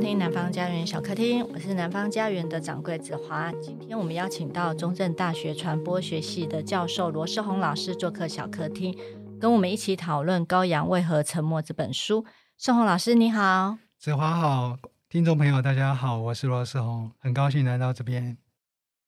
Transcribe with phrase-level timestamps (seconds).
[0.00, 3.52] 听南方家园小客厅，我是南方家园的掌柜子华。
[3.60, 8.96] 今天我们邀请到中正大学传播学系的教授罗世宏老师做客小客厅，
[9.38, 12.24] 跟我们一起讨论《羔羊为何沉默》这本书。
[12.56, 14.78] 世宏老师你好，子华好，
[15.10, 18.38] 听众朋友大家好，我是罗世宏，很高兴来到这边。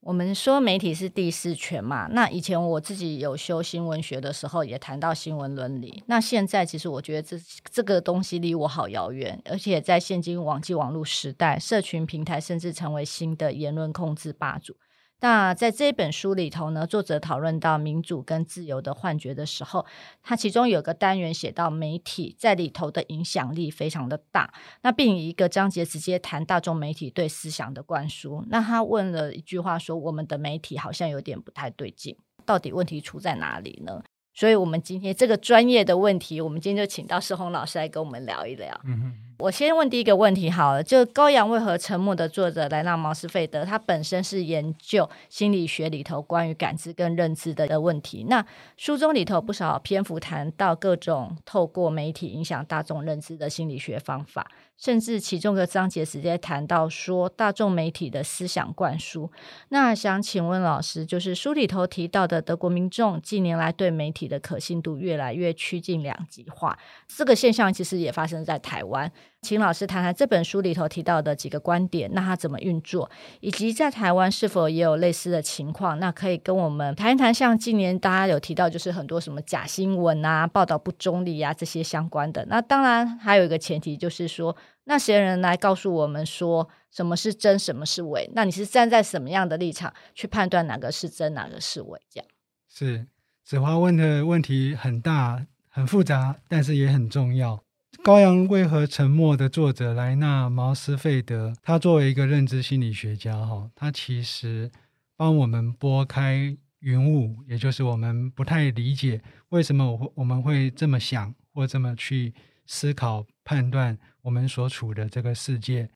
[0.03, 6.03] 我们说媒体是第四权嘛，那以前我自己有修新闻学的时候，也谈到新闻伦理。
[6.07, 7.37] 那现在其实我觉得这
[7.71, 14.75] 这个东西离我好遥远，而且在现今网际网络时代，社群平台甚至成为新的言论控制霸主。
[15.23, 19.87] 那在这本书里头呢，作者讨论到民主跟自由的幻觉的时候，
[20.21, 28.45] 他其中有个单元写到媒体在里头的影响力非常的大，那并以一个章节直接谈大众媒体对思想的灌输。
[28.49, 34.03] 那他问了一句话说：“我们的媒体好像有点不太对劲，到底问题出在哪里呢？”
[34.35, 38.81] 所以，我们今天这个专业的问题，我们今天就请到世宏老师来跟我们聊一聊。
[38.85, 39.32] 嗯哼。
[39.43, 48.25] 我先问第一个问题好了，就《羔羊为何沉默》的作者莱纳毛斯费德，他本身是研究心理学里头关于感知跟认知的的问题。
[48.29, 54.47] 那书中里头不少篇幅谈到各种透过媒体影响大众认知的心理学方法。
[54.79, 59.31] 甚至其中的章节直接谈到说大众媒体的思想灌输。
[59.69, 69.13] 那想请问老师，就是书里头提到的德国民众近年来对媒体的可信度越来越趋近两极化，这个现象其实也发生在台湾。
[69.41, 75.99] 请老师谈谈这本书里头提到的几个观点，那它怎么运作，以及在台湾是否也有类似的情况？
[75.99, 82.45] 那可以跟我们谈一谈，像近年大家有提到，就是很多什么假新闻啊、报道不中立啊这些相关的。
[82.47, 84.57] 那当然还有一个前提就是说。
[84.85, 88.29] 那些人来告诉我们说什么是真，什么是伪？
[88.35, 92.01] 那你是站在什么样的立场去判断哪个是真，哪个是伪？
[92.11, 92.29] 这样
[92.69, 93.07] 是
[93.45, 97.57] 子华问的问题很大、很复杂，但是也很重要。
[98.01, 104.73] 《羔羊为何沉默》的作者莱纳毛斯费德，他作为一个认知心理学家，哈，他其实
[105.17, 112.35] 帮我们拨开云雾，也就是我们不太理解为什么我会我们会这么想或这么去
[112.67, 113.97] 思考判断。
[114.23, 115.91] 我们所处的这个世界，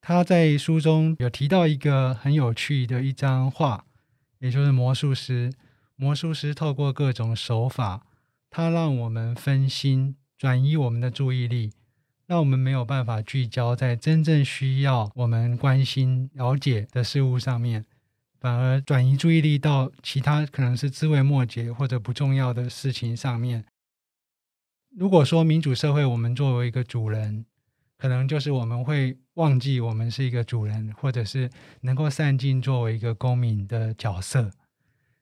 [0.00, 3.84] 他在书中有提到一个很有趣的一张画，
[4.40, 5.52] 也就是魔术师。
[5.94, 8.06] 魔术师透过各种手法，
[8.50, 11.72] 他让我们分心，转移我们的注意力，
[12.26, 17.84] 让我们没有办法聚焦在真正需要我们关心、了解的事物上面，
[18.40, 23.64] 反而转移注意力到其他可能是枝微末节或者不重要的事情上面。
[24.96, 27.46] 如果说民主社会，我们作为一个主人，
[27.98, 34.50] 可能就是我们会忘记我们是一个主人，或者是能够善尽作为一个公民的角色。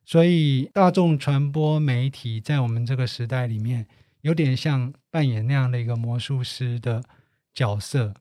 [0.04, 3.86] 所以，大众传播媒体在我们这个时代里面，
[4.22, 7.04] 有点像扮演那样的一个魔术师的
[7.54, 8.14] 角色。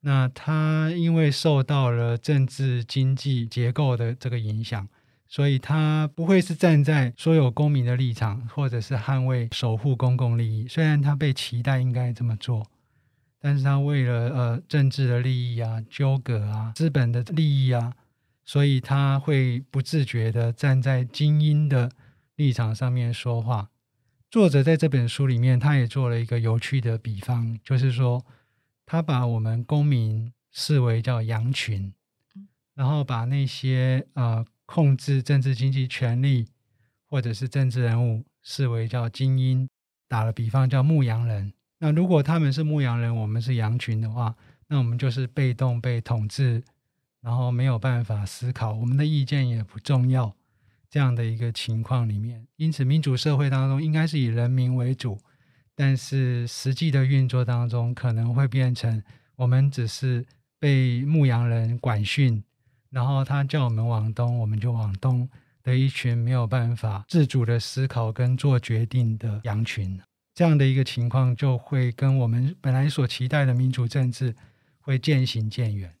[0.00, 4.88] 那他因为受到了政治经济结构的这个影响，
[5.28, 10.66] 所以他不会是站在所有公民的立场，或者是捍卫、守护公共利益。
[10.66, 12.66] 虽然他被期待应该这么做。
[13.40, 17.92] 但是他为了呃政治的利益啊、纠葛啊、资本的利益啊，
[18.42, 21.90] 所以他会不自觉地站在精英的
[22.36, 23.68] 立场上面说话。
[24.34, 28.26] 作者在这本书里面，他也做了一个有趣的比方，就是说
[28.84, 31.94] 他把我们公民视为叫羊群，
[32.74, 36.48] 然后把那些呃控制政治经济权力
[37.08, 39.68] 或者是政治人物视为叫精英。
[40.08, 41.52] 打了比方叫牧羊人。
[41.78, 44.34] 那如果他们是牧羊人，我们是羊群的话，
[44.66, 46.64] 那我们就是被动被统治，
[47.20, 50.34] 然后没有办法思考，我们的意见也不重要，
[50.94, 52.46] 这样的一个情况里面。
[52.54, 55.18] 因此，民主社会当中应该是以人民为主，
[55.74, 59.02] 但是实际的运作当中可能会变成
[59.34, 60.24] 我们只是
[60.60, 62.44] 被牧羊人管训，
[62.90, 65.28] 然后他叫我们往东，我们就往东
[65.64, 70.00] 的一群没有办法自主的思考跟做决定的羊群。
[70.32, 74.32] 这样的一个情况，就会跟我们本来所期待的民主政治
[74.78, 75.92] 会渐行渐远。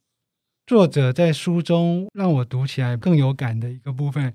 [0.68, 4.32] 作者在书中让我读起来更有感的一个部分，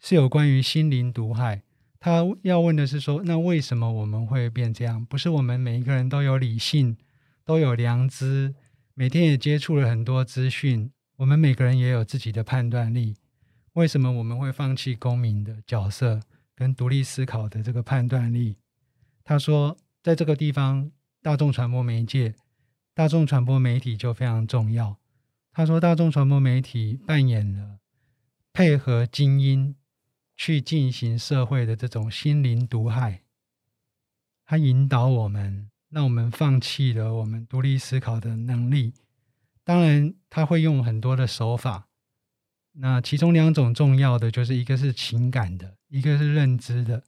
[0.00, 1.62] 是有关于心灵毒害。
[1.98, 5.04] 他要问的是说，那为什么我们会变这样？
[5.06, 6.96] 不是我们每一个人都有理性，
[7.44, 8.54] 都有良知，
[8.94, 13.16] 每天也接触了很多资讯，我们每个人也有自己的判断力。
[13.72, 16.20] 为什么我们会放弃公民的角色
[16.54, 18.56] 跟独立思考的这个判断力？
[19.24, 22.34] 他说，在这个地方，大众传播媒介、
[22.94, 24.98] 大众传播媒体就非常重要。
[25.52, 27.78] 他说，大众传播媒体扮演了
[28.52, 29.74] 配合精英
[30.36, 33.22] 去进行社会的这种心灵毒害，
[34.44, 38.92] 他引导我们，让我们放弃了我们独立思考的能力，
[39.64, 41.88] 当然，他会用很多的手法。
[42.78, 47.02] 那其中两种重要的，就是一个是情感的，一个是认知的。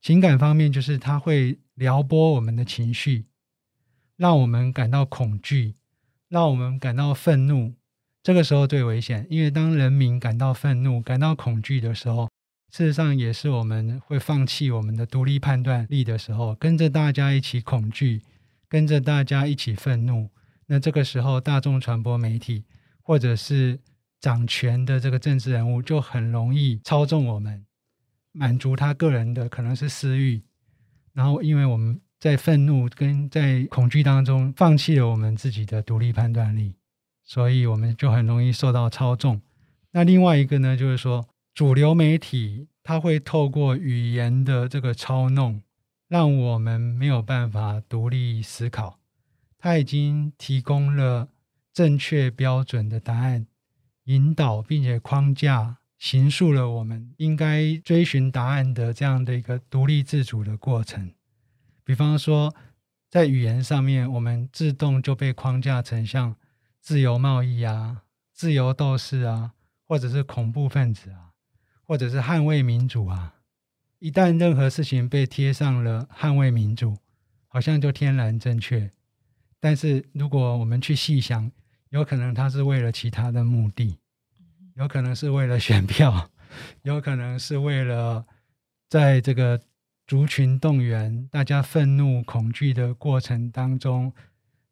[0.00, 3.26] 情感方面，就是他会撩拨我们的情绪，
[4.16, 5.76] 让我们感到恐惧，
[6.28, 7.74] 让我们感到愤怒。
[8.22, 12.28] 这个时候最危险，因为当人民感到愤怒、感到恐惧的时候，
[12.74, 18.20] 事实上也是我们会放弃我们的独立判断力的时候，跟着大家一起恐惧，
[18.68, 20.28] 跟着大家一起愤怒。
[20.66, 22.64] 那这个时候，大众传播媒体
[23.00, 23.78] 或者是
[24.18, 27.64] 掌权的这个政治人物，就很容易操纵我们，
[28.32, 30.42] 满足他个人的可能是私欲。
[31.12, 36.74] 然后，因为我们在愤怒跟在恐惧当中放弃了我们自己的独立判断力，
[37.22, 39.40] 所以我们就很容易受到操纵。
[39.92, 41.24] 那另外一个呢，就是说，
[41.54, 45.62] 主流媒体它会透过语言的这个操弄，
[46.08, 48.98] 让我们没有办法独立思考。
[49.56, 51.28] 它已经提供了
[51.72, 53.46] 正确标准的答案，
[54.06, 61.12] 引导并且框架、形塑了我们应该追寻答案的这样的一个独立自主的过程。
[61.84, 62.52] 比方说，
[63.08, 66.34] 在语言上面，我们自动就被框架成像
[66.80, 68.02] 自由贸易啊、
[68.32, 69.52] 自由斗士啊，
[69.86, 71.30] 或者是恐怖分子啊，
[71.84, 73.34] 或者是捍卫民主啊。
[73.98, 76.96] 一旦任何事情被贴上了捍卫民主，
[77.48, 78.90] 好像就天然正确。
[79.60, 81.50] 但是，如果我们去细想，
[81.88, 83.98] 有可能他是为了其他的目的，
[84.74, 86.30] 有可能是为了选票，
[86.82, 88.26] 有可能是为了
[88.90, 89.58] 在这个
[90.06, 94.12] 族群动员、大家愤怒、恐惧的过程当中，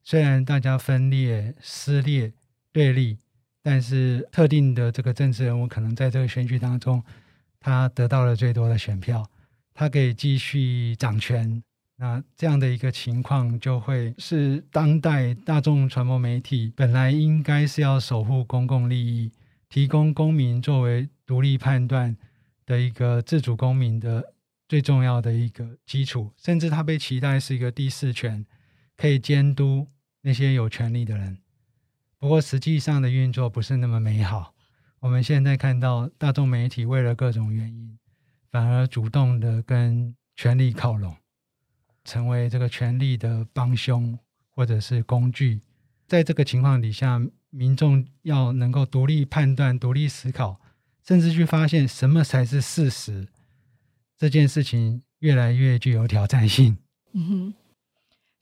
[0.02, 2.34] 虽然大家分裂、撕裂、
[2.70, 3.16] 对立，
[3.62, 7.02] 但是特定的这个政治人物可能在这个选举当中，
[7.60, 9.24] 他得到了最多的选票，
[9.72, 11.62] 他可以继续掌权。
[11.96, 19.30] 那这样的一个情况，就会是当代大众传播媒体本来应该是要守护公共利益，
[19.68, 22.16] 提供公民作为独立判断
[22.66, 24.34] 的一个自主公民的
[24.66, 28.44] 最重要的一个基础，甚至它被期待是一个第四权，
[28.96, 29.86] 可以监督
[30.22, 31.38] 那些有权力的人。
[32.22, 34.54] 不过实际上的运作不是那么美好。
[35.00, 37.98] 我们现在看到大众媒体为了各种原因，
[38.48, 41.16] 反而主动的跟权力靠拢。
[42.04, 44.16] 成为这个权力的帮凶
[44.50, 45.62] 或者是工具，
[46.06, 47.20] 在这个情况底下，
[47.50, 50.60] 民众要能够独立判断、独立思考，
[51.04, 53.26] 甚至去发现什么才是事实，
[54.16, 56.78] 这件事情越来越具有挑战性。
[57.14, 57.54] 嗯哼，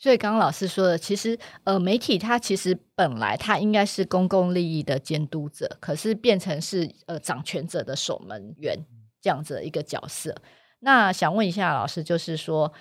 [0.00, 8.76] 所以刚刚老师说的，其实呃，媒体它其实本来它应该是公共利益的监督者，可是变成是呃掌权者的守门员
[9.20, 10.34] 这样子一个角色。
[10.80, 12.72] 那想问一下老师，就是说。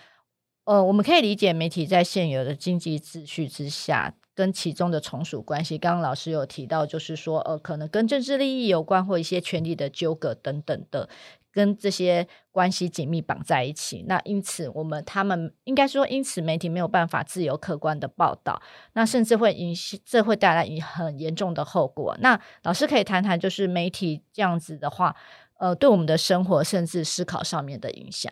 [0.65, 5.79] 呃，我们可以理解媒体在现有的经济秩序之下，跟其中的从属关系。
[5.79, 11.09] 刚刚老师有提到，就是说，呃，可能跟政治利益有关，或一些权力的纠葛等等的，
[11.51, 14.03] 跟这些关系紧密绑在一起。
[14.07, 18.61] 那因此，我们他们应该说，因此媒体没有办法自由客观的报道，
[18.93, 19.73] 那甚至会引
[20.05, 22.17] 这会带来很严重的后果。
[22.19, 25.15] 那老师可以谈谈，就是媒体这样子的话，
[25.57, 28.31] 呃，对我们的生活甚至思考上面的影响。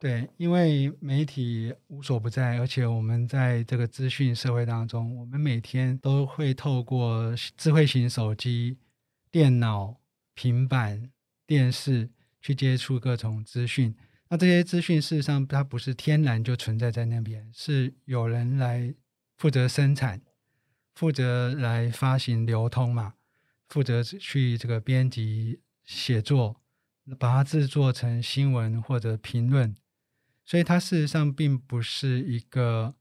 [0.00, 8.78] 对，因为媒体无所不在，而且我们在这个资讯社会当中，我们每天都会透过智慧型手机、
[9.32, 9.96] 电脑、
[10.34, 11.10] 平板、
[11.48, 12.08] 电视
[12.40, 13.94] 去接触各种资讯。
[14.28, 18.94] 那这些资讯事实上它不是天然就存在在那边，是有人来
[19.36, 20.20] 负责生产、
[20.94, 23.14] 负责来发行、流通嘛，
[23.68, 26.60] 负责去这个编辑、写作，
[27.18, 29.74] 把它制作成新闻或者评论。
[30.44, 32.94] 所以它事实上并不是一个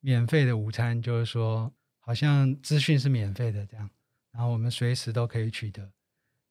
[0.00, 3.90] 免费的午餐，就是说，好像资讯是免费的这样，
[4.32, 5.90] 然后我们随时都可以取得。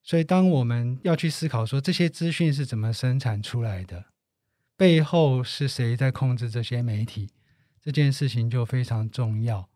[0.03, 4.05] 所以当我们要去思考说这些资讯是怎么生产出来的，
[4.77, 7.29] 背后是谁在控制这些媒体，
[7.81, 9.69] 这件事情就非常重要。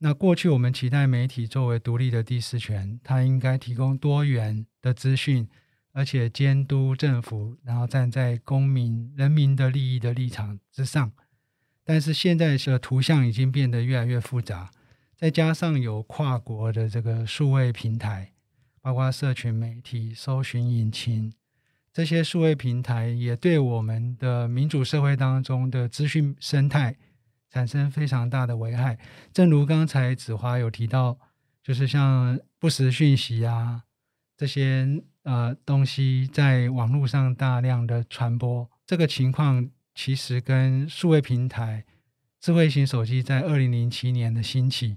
[0.00, 5.48] 那过去我们期待媒体作为独立的第四权，它应该提供多元的资讯。
[5.92, 11.10] 而且监督政府，然后站在公民、人民的利益的立场之上。
[11.82, 14.70] 但是现在的图像已经变得越来越复杂，
[15.16, 18.30] 再加上有跨国的这个数位平台，
[18.80, 21.32] 包括社群媒体、搜寻引擎，
[21.92, 26.96] 这些数位平台也对我们的民主社会当中的资讯生态
[27.50, 28.98] 产生非常大的危害。
[29.32, 31.18] 正如刚才子华有提到，
[31.62, 33.84] 就是像不实讯息啊
[34.36, 35.02] 这些。
[35.22, 41.84] 呃，东西在网络上大量的传播，这个情况其实跟数位平台、
[42.40, 44.96] 智慧型手机在二零零七年的兴起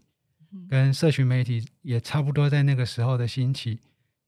[0.70, 3.80] 跟社群媒体也差不多在那个时候的兴起，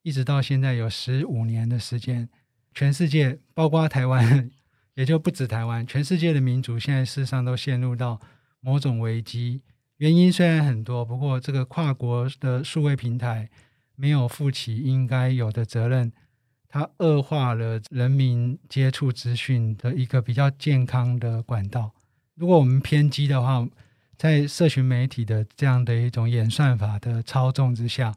[0.02, 2.28] 一直到现在有十五年的时间，
[2.74, 4.50] 全世界包括台湾，
[4.94, 8.20] 也就不止台湾，全世界的民主现在事实上都陷入到
[8.60, 9.62] 某种危机。
[9.98, 13.48] 原因虽然很多，不过这个跨国的数位平台
[13.94, 16.12] 没有负起应该有的责任，
[16.68, 21.94] 它恶化了人民接触资讯的一个比较健康的管道。
[22.34, 23.66] 如果我们偏激的话，
[24.16, 28.14] 在社群媒体的这样的一种演算法的操纵之下，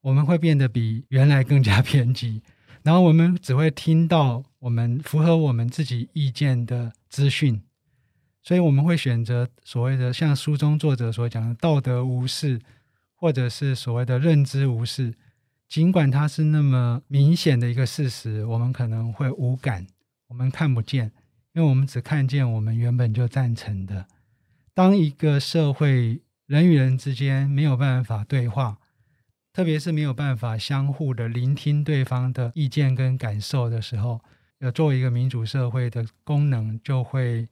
[0.00, 2.42] 我们会变得比原来更加偏激，
[2.82, 7.62] 然后我们只会听到我们符合我们自己意见的资讯。
[8.42, 12.60] 所以我们会选择所谓的像书中作者所讲的道德无视，
[13.14, 15.14] 或者是所谓的认知无视。
[15.68, 19.86] 尽管它是那么明显的一个事实，我们可能会无感，
[20.26, 21.12] 我们看不见，
[21.52, 24.06] 因为我们只看见我们原本就赞成的。
[24.74, 28.78] 当一个社会人与人之间没有办法对话，
[29.52, 34.20] 特别是没有办法相互的聆听对方的意见跟感受的时候，
[34.60, 37.48] 要作为一个民主社会的功能就会。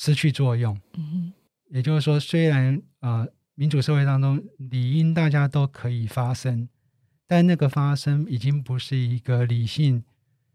[0.00, 1.32] 失去作用，嗯，
[1.70, 6.68] 也就是说，虽然啊、呃，民主社会当中理应大家都可以发声，
[7.26, 10.04] 但那个发声已经不是一个理性，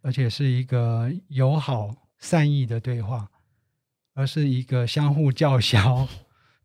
[0.01, 3.29] 而且是一个友好善意的对话，
[4.13, 6.07] 而是一个相互叫嚣，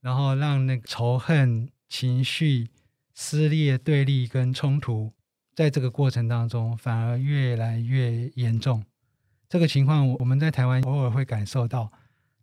[0.00, 2.69] 然后让那个仇恨情绪
[3.14, 5.12] 撕裂、对立跟冲突，
[5.55, 8.85] 在这个过程当中反而越来越严重。
[9.49, 11.90] 这个情况，我们在台湾偶尔会感受到。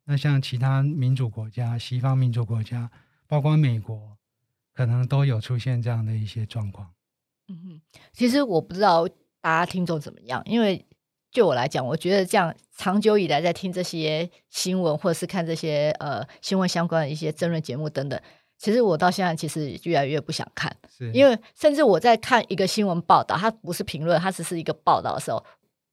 [0.05, 2.91] 那像其他民主国家、西方民主国家，
[3.27, 4.17] 包括美国，
[4.73, 6.93] 可能都有出现这样的一些状况。
[7.47, 7.81] 嗯哼，
[8.11, 9.07] 其实我不知道
[9.41, 10.85] 大家听众怎么样，因为
[11.35, 18.19] 就我来讲，我觉得这样长久以来在听这些新闻，或者是看这些呃新闻相关的一些争论节目等等，
[18.57, 25.43] 其实我到现在其实越来越不想看，是因为甚至我在看一个新闻报道，它不是评论，它只是一个报道的时候，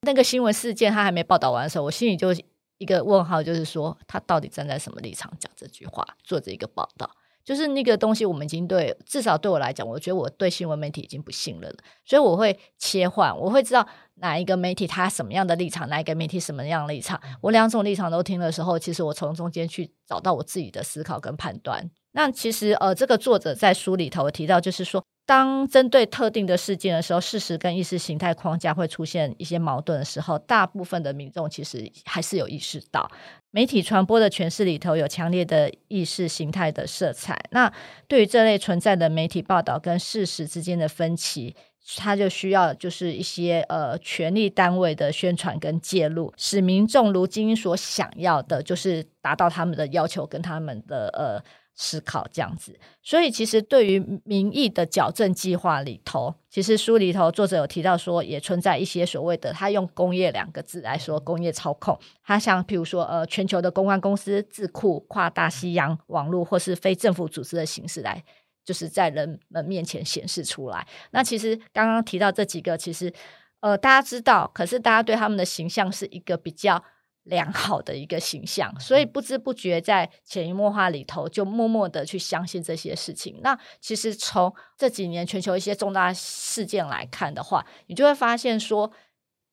[0.03, 2.33] 那个新闻事件它还没报道完的时候，我心里就。
[2.79, 7.09] 一个问号，就是说他到底站在什么立场讲这句话，做这一个报道，
[7.45, 13.87] 就是那个东西，我们已经对，至少对我来讲，我觉得我对新闻媒体已经不信任了，所以我会切换，我会知道
[14.23, 21.91] 哪一个媒体他什么样的立场，哪一个媒体什么样的立场，我两种立场都听的时候，其实我从中间去找到我自己的思考跟判断。
[22.13, 25.05] 那其实呃，这个作者在书里头提到，就是说。
[25.25, 33.09] 当针对特定的事件的时候，事实跟意识形态框架会出现一些矛盾的时候，大部分的民众其实还是有意识到，
[33.53, 37.41] 媒体传播的诠释里头有强烈的意识形态的色彩。
[37.53, 37.73] 那
[38.09, 41.55] 对于这类存在的媒体报道跟事实之间的分歧，
[41.97, 51.43] 它就需要就是一些呃权力单位的宣传跟介入，使民众如今所想要的，就是达到他们的要求跟他们的呃。
[51.75, 61.99] 思考这样子，所以其实对于民意的矫正计划里头，其实书里头作者有提到说，也存在一些所谓的他用“工业”两个字来说，工业操控。
[62.23, 68.23] 他像譬如说，呃，全球的公关公司智库、跨大西洋网络或是非政府组织的形式来，
[68.65, 70.87] 就是在人们面前显示出来。
[71.11, 73.13] 那其实刚刚提到这几个，其实
[73.61, 76.85] 呃大家知道，可是大家对他们的形象是一个比较。
[77.27, 83.39] 良好的一个形象，所以不知不觉在潜移默化里头，就默默的去相信这些事情。
[83.45, 88.91] 那其实从这几年全球一些重大事件来看的话，你就会发现说，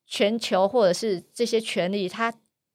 [0.08, 2.34] 全球或者是这些权利，它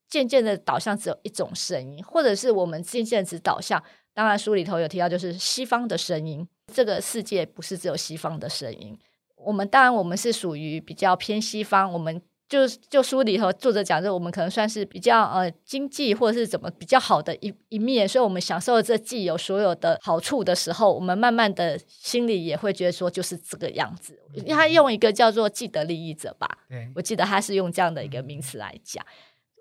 [0.09, 3.83] 渐渐的导向只有一种声音，或者是我们渐渐只导向。
[4.15, 6.47] 当然，书里头有提到，就是西方的声音。
[6.73, 8.97] 这个世界不是只有西方的声音。
[9.37, 12.23] 我们当然，我们是属于比较偏西方，我们。
[12.47, 24.17] 就就书里头作者讲，就我们可能算是比较呃经济或者是怎么比较好的一一面，所以我们享受了这既有所有的好处的时候，我们慢慢的心里也会觉得说就是这个样子。
[24.35, 26.47] 因为他用一个叫做既得利益者吧，
[26.95, 29.05] 我记得他是用这样的一个名词来讲。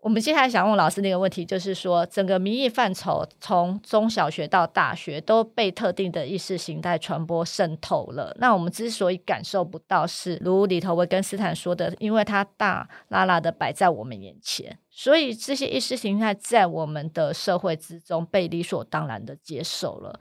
[0.03, 8.35] 我们接下来想问老师那个问题，就是说，整个民意范畴从中小学到大学都被特定的意识形态传播渗透了。
[8.37, 20.19] 那我们之所以感受不到，是如里头维根斯坦说的，因为它大剌剌的摆在我们眼前，所以这些意识形态在我们的社会之中被理所当然的接受了。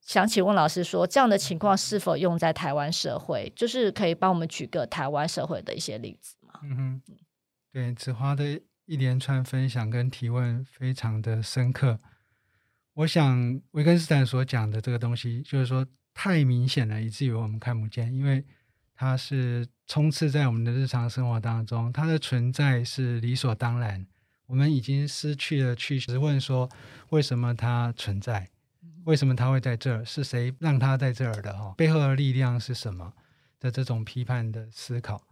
[0.00, 3.52] 想请问老师说，这样的情况是否用在台湾社会？
[3.54, 6.54] 就是可以帮我们举个台湾社会的一些例子吗？
[6.64, 7.02] 嗯哼，
[7.72, 8.60] 对，子华的。
[8.90, 11.96] 一连串分享跟提问非常的深刻，
[12.94, 18.44] 我想维根斯坦所讲的这个东西，就是说太明显了，以至于我们看不见，因为
[18.96, 24.04] 它是充斥在我们的日常生活当中，它的存在是理所当然，
[24.46, 26.68] 我们已经失去了去质问说
[27.10, 28.50] 为什么它存在，
[29.04, 30.04] 为什么它会在这儿？
[30.04, 31.56] 是谁让它在这儿的？
[31.56, 33.12] 哈，背后的力量是什么？
[33.60, 35.22] 的这种批判的思考，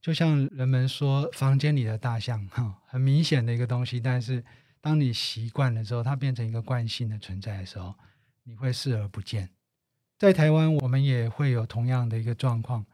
[0.00, 4.44] 就像人们说房间里的大象，哈，很明显的一个东西，但是
[4.80, 7.94] 当你习惯了之后，它变成一个惯性的存在的时候，
[8.44, 9.50] 你会视而不见。
[10.16, 12.86] 在台湾，我们也会有同样的一个状况。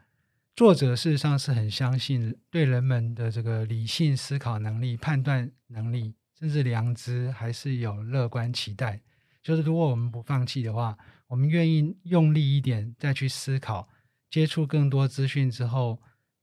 [0.56, 9.00] 作者事实上是很相信对人们的这个理性思考能力、判断能力，甚至良知，还是有乐观期待。
[9.42, 13.88] 就是如果我们不放弃的话，我们愿意用力一点再去思考，
[14.30, 16.00] 接触更多资讯之后，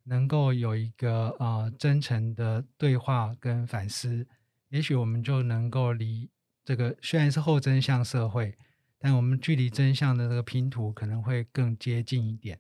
[0.09, 4.27] 能够有一个呃真诚的对话跟反思，
[4.67, 6.29] 也许我们就能够离
[6.65, 8.57] 这个虽然是后真相社会，
[8.97, 12.59] 但我们距离真相的这个拼图可能会更接近一点。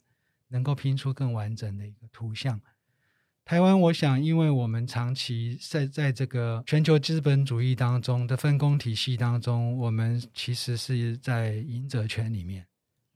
[0.51, 2.59] 能够拼出更完整的一个图像。
[3.45, 12.65] 台湾，我想，因为我们长期在在这个全球资本主义当中的分工体系当中，我们其实是在赢者圈里面，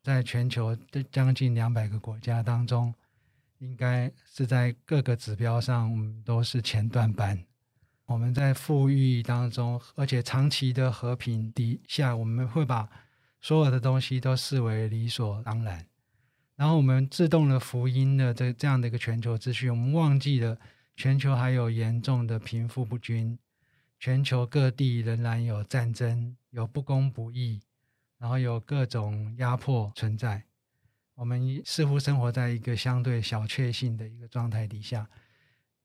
[0.03, 2.93] 在全球的将近两百个国家当中，
[3.63, 7.41] 应该是在各个指标上，我们都是前段班。
[8.05, 12.89] 我们在富裕当中，而且长期的和平底下，我们会把
[13.39, 15.87] 所有的东西都视为理所当然。
[16.57, 20.59] 然后我们自动的福音的这这样的一个全球秩序，我们忘记了
[20.97, 23.39] 全球还有严重的贫富不均，
[23.97, 27.61] 全球各地仍然有战争、有不公不义，
[28.17, 30.43] 然后有各种压迫存在。
[31.15, 35.07] 我们似乎生活在一个相对小确幸的一个状态底下，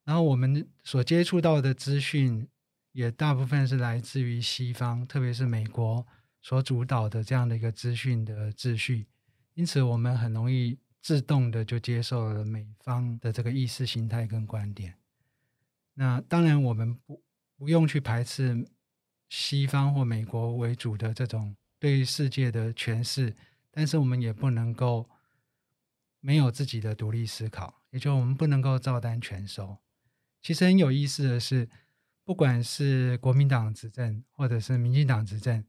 [0.05, 2.49] 然后我们所接触到的资讯
[2.93, 6.07] 也大部分是来自于西方，特别是美国
[6.41, 9.07] 所主导的这样的一个资讯的秩序。
[9.55, 14.95] 因此，我们很容易自动的就接受了美方的这个意识形态跟观点。
[15.95, 17.23] 那当然，我们不
[17.57, 18.67] 不用去排斥
[19.29, 23.35] 西方或美国为主的这种对于世界的诠释，
[23.71, 25.09] 但是我们也不能够
[26.21, 29.79] 没有自己的独立思考，也就我们不能够照单全收。
[30.43, 31.69] 其实很有意思的是，
[32.25, 35.65] 不管是国民党执政或者是民进党执政，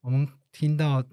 [0.00, 1.04] 我们听到。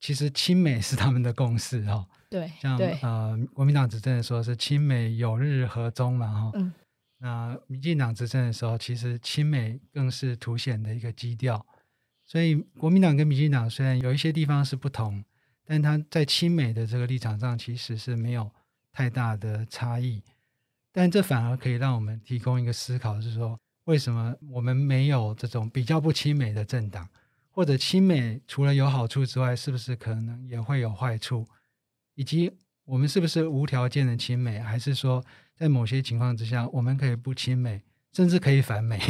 [0.00, 6.70] 其实亲美是他们的共识哈，对，像对呃国民党执政的时候是亲美有日和中嘛哈，嗯，
[7.16, 11.64] 那民进党执政的时候，其实亲美更是凸显的一个基调。
[12.22, 15.24] 所以国民党跟民进党虽然有一些地方是不同，
[15.64, 18.50] 但他在亲美的这个立场上其实是没有
[18.92, 20.22] 太大的差异。
[20.92, 27.08] 但这反而可以让我们提供一个思考，是说为什么我们没有这种比较不亲美的政党？
[27.50, 31.46] 或者亲美除了有好处之外，是不是可能也会有坏处？
[32.14, 32.50] 以及
[32.84, 35.24] 我们是不是无条件的亲美，还是说
[35.56, 39.00] 在某些情况之下，我们可以不亲美，甚至可以反美，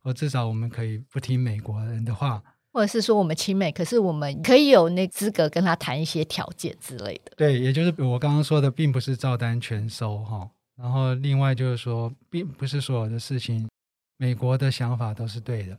[0.00, 7.32] 或 至少我们可以不听美国人的话，或者是说我们亲美，可是我们可以有那资格跟他谈一些条件之类的。
[7.36, 10.48] 对，也就是我刚刚说的，并不是照单全收哈。
[10.76, 13.68] 然后另外就是说，并不是所有的事情，
[14.16, 15.76] 美国的想法都是对的。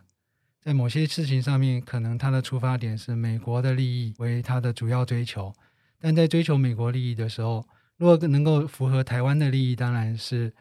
[0.62, 5.54] 在某些事情上面，可能他的出发点是美国的利益为他的主要追求，
[6.02, 10.54] 但在追求美国利益的时候，如果能够符合台湾的利益，当然是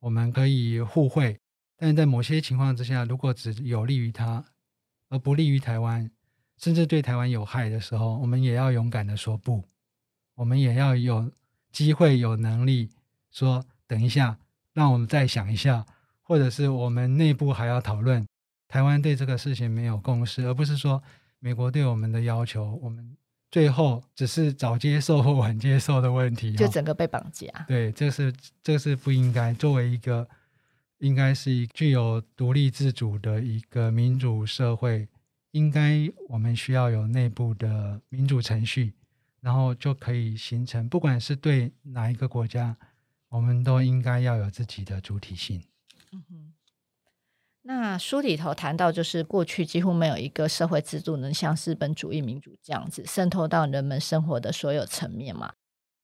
[0.00, 1.38] 我们可以互惠。
[1.78, 4.44] 但在某些情况之下，如果只有利于他
[5.08, 6.10] 而不利于台湾，
[6.58, 9.64] 甚至对台湾有害的时候，我们也要勇敢的说不，
[10.34, 11.30] 我们也要有
[11.70, 12.90] 机会、有能力
[13.30, 14.38] 说等一下，
[14.72, 15.84] 让我们再想一下，
[16.22, 18.26] 或者是我们内部还要讨论。
[18.68, 21.02] 台湾对这个事情没有共识，而不是说
[21.38, 23.16] 美国对我们的要求，我们
[23.50, 27.46] 最后只是早接受或晚接受的问题，就整个被绑架。
[27.68, 29.54] 对，这是这是不应该。
[29.54, 30.28] 作为一个
[30.98, 35.08] 应该是一具有独立自主的一个民主社会，
[35.50, 38.94] 应该我们需要有内部的民主程序，
[39.40, 42.76] 然后就可以形成，不管是对哪一个国家，
[43.28, 45.62] 我们都应该要有自己的主体性。
[46.12, 46.52] 嗯哼。
[47.68, 55.52] 那书里头谈到，就是过去几乎没有一个社会制度能像资本主义民主这样子渗透到人们生活的所有层面嘛，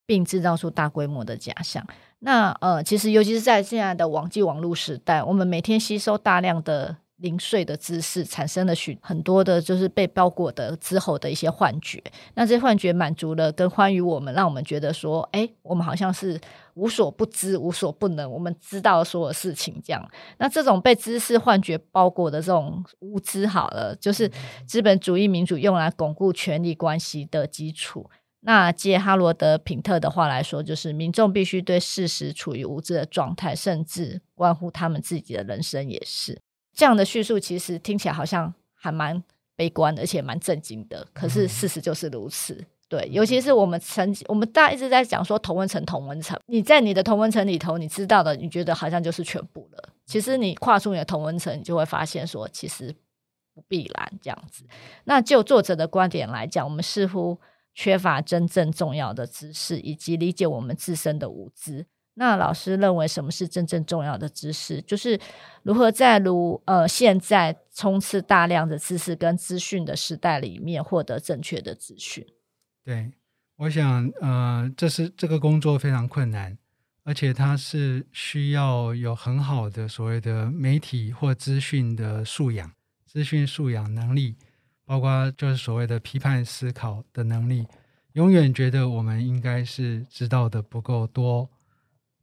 [0.04, 1.86] 并制造出大规模的假象。
[2.24, 6.96] 那呃，其实尤其是在现在的网际网络时代，我们每天吸收大量的。
[7.22, 12.02] 零碎的知识产生了许很多的，就是被包裹的之后的一些幻觉。
[12.34, 16.36] 那这些幻觉满足了跟欢愉我们，让我们觉得说，哎，我们好像是
[16.74, 20.04] 无所不知、无所不能，我们知道所有事情这样。
[20.38, 24.28] 那这种被知识幻觉包裹的这种无知，好了，就是
[24.66, 28.10] 资本主义民主用来巩固权力关系的基础。
[28.44, 36.40] 那借哈罗德·品特的话来说，就是民众必须对事实处于无知的状态，甚至关乎他们自己的人生也是。
[36.74, 39.22] 这样的叙述其实听起来好像还蛮
[39.54, 41.06] 悲观，而且蛮震惊的。
[41.12, 42.54] 可是事实就是如此。
[42.54, 46.36] 嗯、对，尤其是我们曾经，我们大家一直在讲说同文层，同文层。
[46.46, 49.88] 你在你的同文层里头，你知道的，你觉得好像就是全部了。
[50.04, 52.92] 其实你跨出你的同文层，你就会发现说，其实
[53.54, 54.64] 不必然这样子。
[55.04, 57.38] 那就作者的观点来讲，我们似乎
[57.74, 61.86] 缺乏真正重要的知识，以及理解我们自身的无知。
[62.14, 64.82] 那老师认为什么是真正重要的知识？
[64.82, 65.18] 就是
[65.62, 72.26] 如何在如呃现在充斥大量的知识跟资讯的时代里面获得正确的资讯。
[72.84, 73.10] 对，
[73.56, 76.58] 我想呃，这是这个工作非常困难，
[77.02, 82.70] 而且它是需要有很好的所谓的媒体或资讯的素养、
[83.06, 84.36] 资讯素养能力，
[84.84, 87.66] 包括就是所谓的批判思考的能力。
[88.12, 91.48] 永远觉得我们应该是知道的不够多。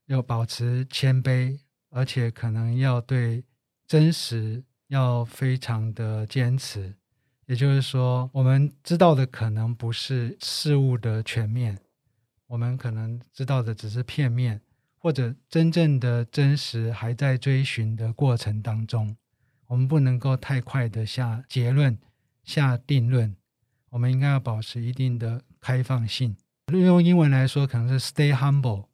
[0.05, 1.59] 要保持谦卑，
[1.91, 3.43] 而且可能要对
[3.87, 6.95] 真实要非常的坚持。
[7.45, 11.77] 也就是说，我们知道的可能不是事物的全面，
[12.47, 14.61] 我们可能知道的只是片面，
[14.97, 19.15] 或者真正的真实还在追寻的过程当中。
[19.67, 21.95] 我们不能够太快的下结论、
[22.49, 23.35] 下定论。
[23.91, 26.35] 我们应该要保持一定的开放性。
[26.73, 28.85] 用英文来说，可能是 “stay humble”。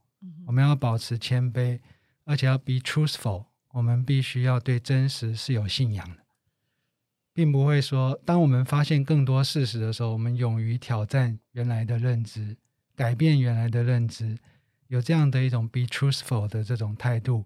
[0.46, 1.80] 我们要保持谦卑，
[2.26, 3.46] 而且要 be truthful。
[3.70, 6.24] 我们必须要对真实是有信仰的，
[7.34, 12.58] 并不会说，当我们发现更多事实的时候，我们勇于挑战原来的认知，
[12.96, 14.38] 改变原来的认知，
[14.88, 17.46] 有这样的一种 be truthful 的这种态度，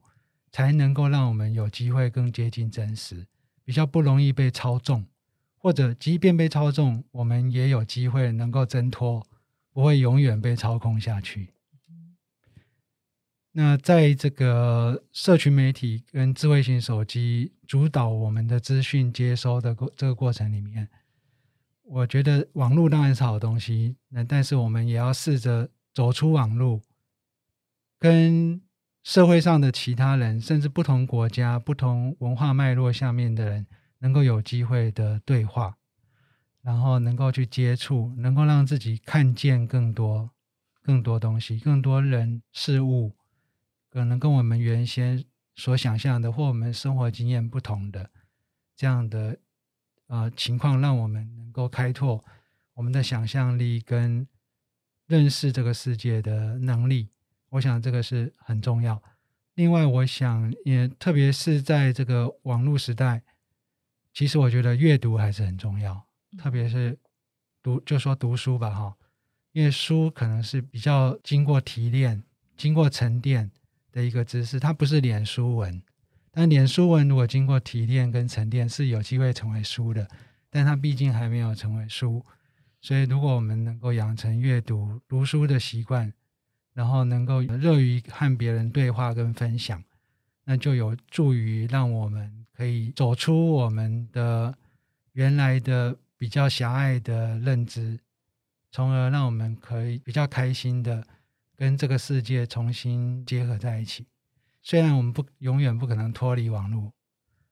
[0.51, 3.25] 才能够让我们有机会更接近真实，
[3.63, 5.07] 比较不容易被操纵，
[5.59, 9.27] 或者即便被操纵，我们也有机会能够挣脱，
[9.71, 11.49] 不会永远被操控下去。
[13.51, 20.87] 那在这个社群媒体跟智慧型手机主导我们的资讯接收的过这个过程里面，
[21.83, 26.81] 我觉得网络当然是好东西，那但是我们也要试着走出网络，
[27.97, 28.61] 跟
[29.03, 33.65] 社会上的其他人，甚至不同国家、不同文化脉络下面的人，
[33.99, 35.77] 能够有机会的对话，
[36.61, 40.31] 然后能够去接触，能够让自己看见更多、
[40.81, 43.15] 更多东西，更多人事物。
[43.89, 48.09] 可能跟我们原先所想象的或我们生活经验不同的
[48.75, 49.37] 这样的
[50.07, 52.23] 呃情况，让我们能够开拓
[52.75, 54.27] 我们的想象力跟
[55.07, 57.09] 认识这个世界的能力。
[57.49, 59.01] 我想这个是很重要。
[59.55, 63.23] 另外，我想也特别是在这个网络时代，
[64.19, 66.05] 其实我觉得阅读还是很重要，
[66.37, 66.99] 特别是
[67.63, 68.93] 读就说读书吧哈，
[69.53, 72.21] 因为书可能是比较经过提炼、
[72.57, 73.49] 经过沉淀。
[73.93, 75.81] 的一个知识，它不是脸书文，
[76.31, 80.05] 但脸书文如果经过提炼跟沉淀，是有机会成为书的，
[80.49, 82.25] 但它毕竟还没有成为书，
[82.81, 86.11] 所以如果我们能够养成阅读读书的习惯，
[86.73, 89.81] 然后能够乐于和别人对话跟分享，
[90.49, 94.57] 那就有助于让我们可以走出我们的
[95.11, 97.99] 原来的比较狭隘的认知，
[98.71, 101.05] 从而让我们可以比较开心的。
[101.55, 104.07] 跟这个世界重新结合在一起，
[104.63, 106.93] 虽然我们不永远不可能脱离网络，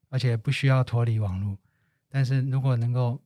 [0.10, 1.58] 而且不需要脱离网络，
[2.10, 3.22] 但是如果能够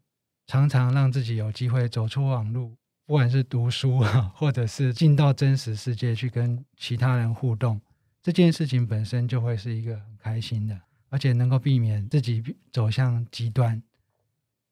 [0.48, 7.80] 常常让自己有机会走出网络，不管是读书啊，或者是进到真实世界去跟其他人互动，
[8.22, 10.80] 这件事情本身就会是一个很开心的，
[11.10, 13.82] 而且能够避免自己走向极端，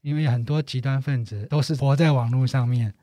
[0.01, 2.93] 因为很多极端分子都是活在网络上面。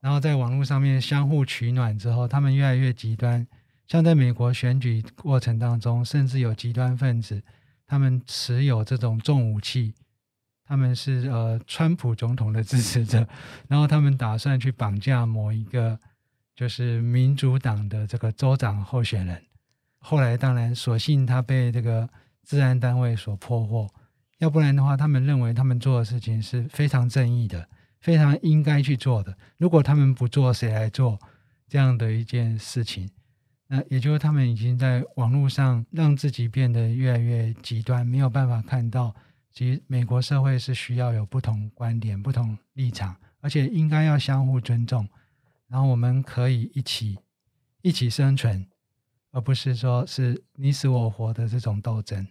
[0.00, 3.44] 然后在网络上面相互取暖之后，他们越来越极端。
[3.88, 7.42] 像在美国选举过程当中，甚至有极端分子，
[7.86, 9.94] 他们持有这种重武器，
[10.64, 13.26] 他们是呃川普总统的支持者，
[13.66, 15.98] 然后他们打算去绑架某一个
[16.54, 19.42] 就是民主党的这个州长候选人。
[19.98, 22.08] 后来当然所幸他被这个
[22.44, 23.88] 治安单位所破获，
[24.38, 27.68] 要不然的话，他们认为他们做的事情是非常正义的。
[28.00, 29.36] 非常应该去做的。
[29.56, 31.18] 如果他们不做，谁来做
[31.66, 33.10] 这样的一件事情？
[33.66, 39.12] 那也就是他们已经在网络上让自己变得越来越极端，没有办法看到，
[39.52, 45.08] 其实美国社会是需要有不同观点、不同立场，而且应该要相互尊重，
[45.66, 47.18] 然后我们可以一起
[47.82, 48.64] 一起生存，
[49.32, 52.26] 而不是说是你死我活的这种斗争。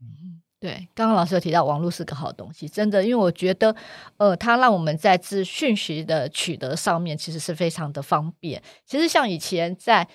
[0.00, 0.40] 嗯。
[0.60, 3.74] 对，刚刚老师有提到网络是个好东西，真的，因为我觉得，
[4.16, 8.62] 呃，它让我们在资讯息的取得上面其实是非常的方便。
[8.86, 10.06] 其实像以前在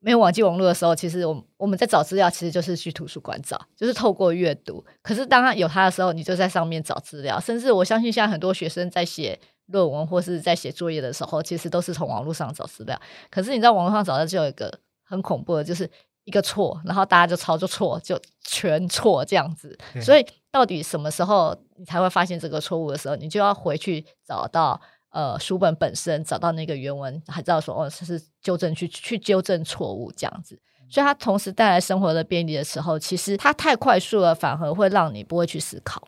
[0.00, 4.84] 没有网际网络的时候，其实我我们在找资料，其实就是去图书馆找，就是透过阅读。
[5.00, 7.38] 可是当有他的时候，你就在上面找资料。
[7.38, 13.00] 甚至我相信，现在很多学生在写论文或是在写作业的时候，其实都是从网络上找资料。
[13.30, 15.90] 可是你在网络上找到，就有一个很恐怖的，就是
[16.24, 19.76] 一个错，然后大家就操作错，就全错这样子。
[20.00, 24.80] 所以到底什么时候你才会发现这个错误的时候，你就要回去找到。
[25.10, 36.06] 呃，书本本身找到那个原文，还知道说哦，这是纠正去去纠正错误这样子，所以它同时带来生活的便利的时候，其实它太快速了，反而会让你不会去思考，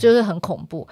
[0.00, 0.86] 就是很恐怖。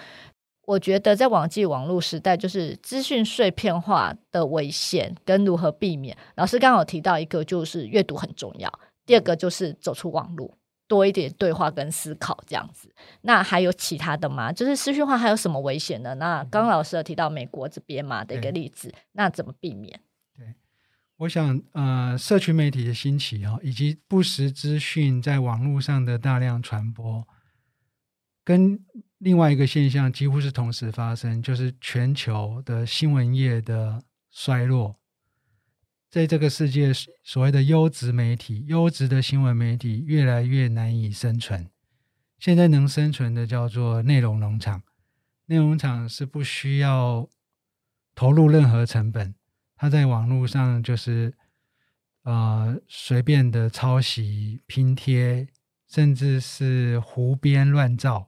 [0.68, 6.14] 我觉得在网际网络时代，就是资讯碎片化的危险跟如何避免。
[6.37, 8.68] 老师刚好提到一个，就是阅读很重要；
[9.07, 10.59] 第二个就是走出网络。
[10.87, 14.52] 多一点对话跟思考这样子，那还有其他的吗？
[14.52, 16.14] 就是资讯化还有什么危险呢？
[16.16, 20.00] 那刚刚老师有提到美国这边嘛的一个例子，那怎么避免？
[20.37, 20.54] 对，
[21.16, 27.26] 我想呃，社群媒体的兴起啊，以及不实资讯在网络上的大量传播，
[28.44, 28.78] 跟
[29.18, 34.96] 另外一个现象几乎是同时发生，就是全球的新闻业的衰落。
[36.09, 41.68] 在这个世界，所谓的优质媒体、优质的新闻媒体越来越难以生存。
[42.38, 44.83] 现在能生存的叫做内容农场。
[45.46, 47.28] 内容农场是不需要
[48.14, 49.35] 投入任何成本，
[49.76, 51.35] 它在网络上就是
[52.22, 55.48] 呃随便的抄袭、拼贴，
[55.88, 58.28] 甚至是胡编乱造，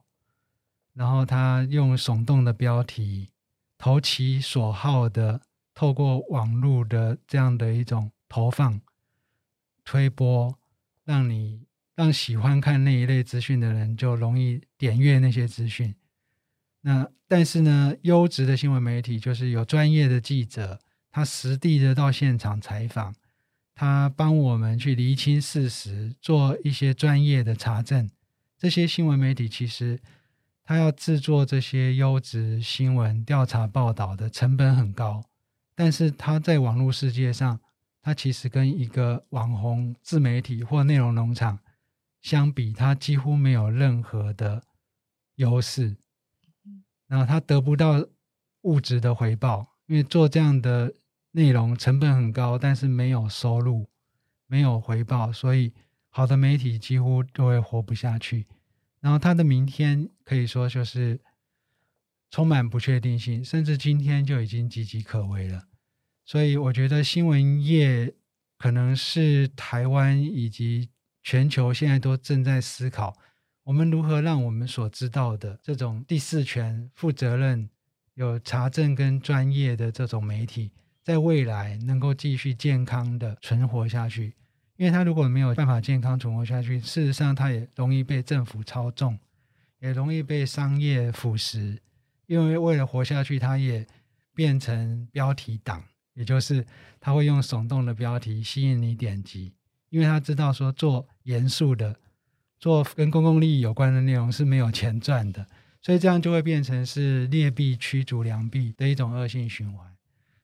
[0.93, 3.29] 然后他用耸动的标题，
[3.77, 5.41] 投其所好的。
[5.73, 8.81] 透过网络的这样的一种投放、
[9.85, 10.59] 推播，
[11.05, 15.95] 让你让喜欢看那一类资讯的人就容易点阅那些资讯。
[16.81, 23.15] 那但是呢，优质的新闻媒体就是有专业的记者，他实地的到现场采访，
[23.73, 28.11] 他帮我们去厘清事实，做一些专业的查证。
[28.57, 29.99] 这些新闻媒体其实
[30.71, 35.21] 他要制作这些优质新闻调查报道的成本很高。
[35.75, 37.59] 但是他在网络世界上，
[38.01, 41.59] 他其实跟一个网红自媒体或内容农场
[42.21, 44.63] 相比，他几乎没有任何的
[45.35, 45.97] 优势。
[47.05, 48.05] 然后他得不到
[48.61, 50.93] 物质的回报，因为做这样的
[51.31, 53.89] 内容成本很高，但是没有收入，
[54.47, 55.73] 没有回报，所以
[56.07, 58.47] 好的媒体几乎都会活不下去。
[59.01, 61.19] 然后他的明天可以说就是
[62.29, 65.63] 充满不确定性，甚至今天就已经岌岌可危了。
[66.23, 68.13] 所以我觉得新闻业
[68.57, 70.89] 可能是台湾以及
[71.23, 73.17] 全球现在都正在思考，
[73.63, 77.69] 我们如何让我们所知道的这种第四权、负责任、
[78.13, 80.71] 有查证跟专业的这种媒体，
[81.03, 84.35] 在未来能够继续健康的存活下去。
[84.81, 89.15] 因为他如果没有办法健康存活下去，事实上他也容易被政府操纵，
[89.77, 91.77] 也容易被商业腐蚀。
[92.25, 93.85] 因为为了活下去，他也
[94.33, 95.83] 变成标题党。
[96.15, 96.65] 也就是
[96.99, 99.53] 他会用耸动的标题吸引你点击，
[99.89, 101.95] 因为他知道说做严肃的、
[102.59, 105.45] 做跟公共利益有关的内容是没有钱赚的，
[105.79, 109.87] 所以这样就会变成是劣币驱逐良币的一种恶性循环。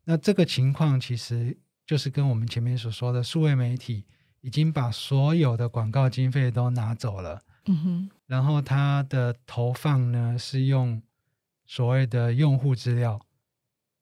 [0.04, 4.06] 那这个情况其实就是跟我们前面所说的数位媒体
[4.48, 11.02] 已经把所有的广告经费都拿走了，嗯哼，然后它的投放呢是用
[11.66, 13.20] 所谓的用户资料。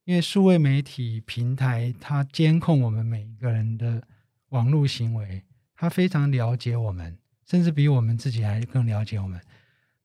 [0.03, 4.03] 因为数位媒体平台，它监控我们每一个人的
[4.49, 5.41] 网络行为，
[5.75, 9.41] 它非常了解我们，甚至比我们自己还更了解我们。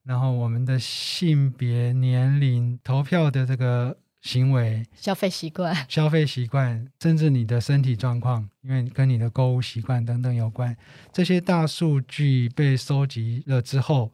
[0.05, 10.77] 然后我们的性别、年龄、投票的这个行为、消费习惯、消费习惯，甚至你的身体状况，因为跟你的购物习惯等等有关，
[11.13, 14.13] 这些大数据被收集了之后，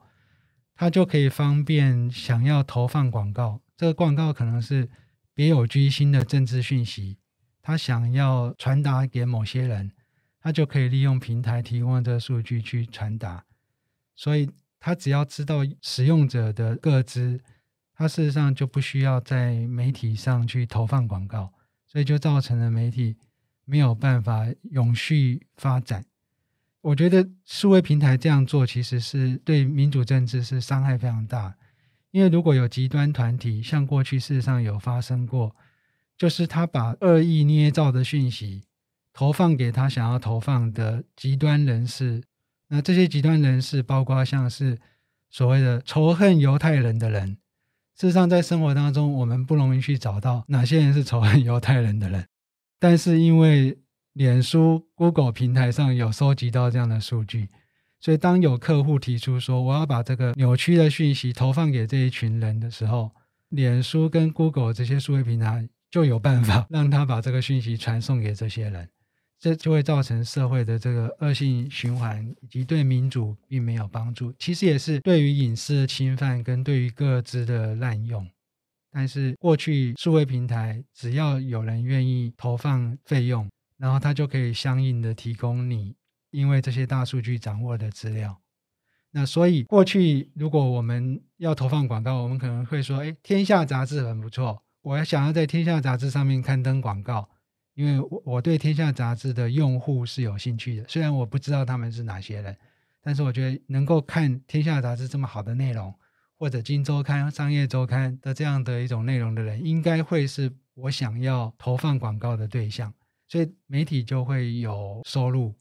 [0.74, 3.60] 它就可以方便想要投放广告。
[3.76, 4.88] 这个广告可能是。
[5.36, 7.18] 别有居心的政治讯息，
[7.60, 9.92] 他想要传达给某些人，
[10.40, 13.44] 他就可以利用平台提供的数据去传达。
[14.14, 14.48] 所以，
[14.80, 17.38] 他只要知道使用者的个资，
[17.96, 21.52] 他事实上就不需要在媒体上去投放广告，
[21.86, 23.16] 所以就造成了媒体
[23.64, 26.04] 没有办法永续发展。
[26.82, 31.56] 我觉得数位平台这样做，其实是对民主政治是伤害非常大。
[32.10, 35.56] 因为如果有极端团体，像过去事实上有发生过，
[36.16, 38.62] 就是他把恶意捏造的讯息
[39.12, 42.22] 投放给他想要投放的极端人士，
[42.68, 44.78] 那这些极端人士包括像是
[45.28, 47.38] 所谓的仇恨犹太人的人，
[47.96, 52.26] 事实上在生活当中我们不容易去找到哪些人是仇恨犹太人的人，
[52.78, 53.78] 但是因为
[54.12, 57.48] 脸书、Google 平台上有收集到这样的数据，
[57.98, 63.12] 所以当有客户提出说我要把这个扭曲的讯息投放给这一群人的时候，
[63.48, 68.90] 脸书跟 Google 这些数位平台就有办法 让他把这个讯息传送给这些人，
[69.38, 74.32] 这就会造成社会的这个恶性循环，以及对民主并没有帮助。
[74.38, 78.28] 其实也是对于隐私的侵犯跟对于个资的滥用。
[78.90, 83.46] 但是过去数位平台只要有人愿意投放费用，
[83.76, 85.94] 然后他就可以相应的提供你，
[86.30, 88.40] 因为这些大数据掌握的资料。
[89.10, 97.28] 那所以过去如果我们要投放广告，我们可能会说：“哎，天下杂志很不错，我想要在天下杂志上面刊登广告，
[97.76, 100.84] 因为我我对天下杂志的用户是有兴趣的。
[100.88, 102.56] 虽然我不知道他们是哪些人，
[103.02, 105.94] 但是我觉得能够看天下杂志这么好的内容，
[106.38, 112.92] 或者金周刊、商业周刊的这样的一种内容的人，应该会是我想要投放广告的对象。”
[113.28, 115.54] 所以媒体就会有收入，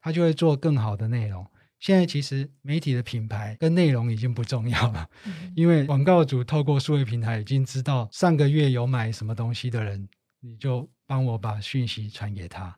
[0.00, 1.46] 他就会做更好的内容。
[1.80, 5.08] 现在其实媒体的品牌跟内容已经不重要了，
[5.54, 10.08] 因为广告主透过数位平台已经知道上个月有买什么东西的人，
[10.40, 12.70] 你就帮我把讯息传给他；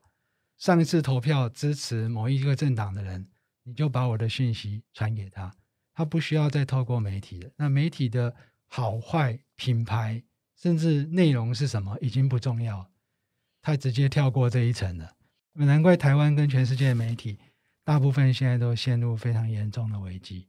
[0.56, 3.26] 上一次投票支持某一个政党的人，
[3.64, 5.52] 你就把我的讯息传给他。
[5.92, 7.50] 他不需要再透过媒体了。
[7.56, 8.32] 那媒体的
[8.68, 10.22] 好坏、品牌
[10.56, 12.88] 甚至内容是什么，已经不重要。
[13.60, 15.16] 他直接跳过这一层了，
[15.54, 17.36] 难怪台湾跟全世界的媒体
[17.84, 20.46] 大部分现在都陷入非常严重的危机。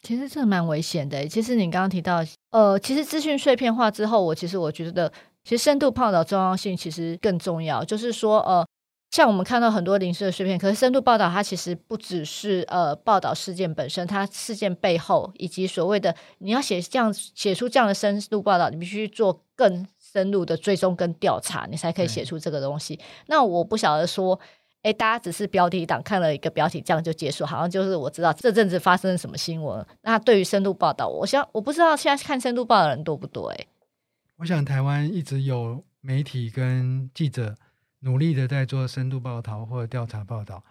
[0.00, 1.26] 其实这蛮危险的。
[1.26, 5.12] 其实你刚刚提到，呃，其实资讯碎片化之后，我其实我觉得，
[5.44, 7.84] 其实深度报道重要性其实更重要。
[7.84, 8.66] 就是说，呃，
[9.10, 19.86] 像我们看到很多零碎的碎片，可是深度报道它其实不只是呃报道事件本身，它事件背后以及所谓的你要写这样写出这样的深度报道，你必须做更。
[20.10, 22.98] 深入的追踪跟调查，你才可以写出这个东西。
[23.26, 24.40] 那我不晓得说，
[24.80, 29.84] 哎，大家只是标题党看了一个标题，这样就结束，好像就是我知道这阵子发生了什么新闻。
[30.00, 33.50] 那对于深度报道，我想我不知道现在看深度报道的人多不多？
[33.50, 33.66] 哎，
[34.38, 37.58] 我想台湾一直有媒体跟记者
[37.98, 40.64] 努力的在做深度报道或者调查报道，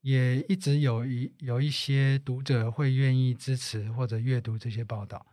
[0.00, 5.24] 也一直有一有一些读者会愿意支持或者阅读这些报道。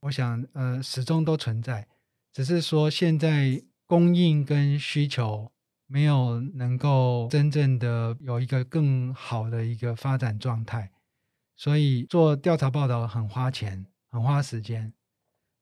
[0.00, 1.86] 我想，呃，始终都存在。
[2.32, 5.52] 只是说，现在供应跟需求
[5.86, 10.90] 没有能够真正的有一个更好的一个发展状态，
[11.56, 14.94] 所以做调查报道很花钱，很花时间。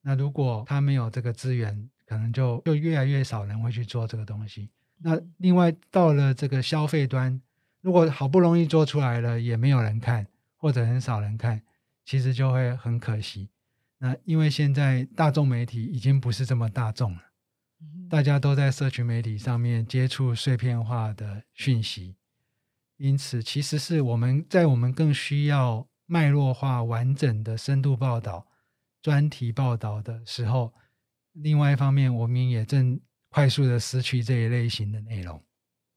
[0.08, 4.70] 那如果他没有这个资源，可能就就越来越少人会去做这个东西。
[4.98, 7.42] 那另外到了这个消费端，
[7.80, 10.24] 如果好不容易做出来了，也没有人看，
[10.58, 11.60] 或者很少人看，
[12.04, 13.48] 其实就会很可惜。
[13.98, 17.22] 那因为现在大众媒体已经不是这么大众了，
[18.08, 22.14] 大家都在社群媒体上面接触碎片化的讯息，
[22.96, 28.46] 因此其实是我们在我们更需要脉络化、完整的深度报道、
[29.06, 30.72] 专题报道的时候，
[31.34, 35.40] 另外一方面，我们也正快速的失去这一类型的内容。